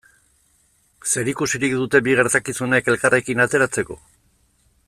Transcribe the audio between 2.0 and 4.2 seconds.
bi gertakizunek elkarrekin ateratzeko?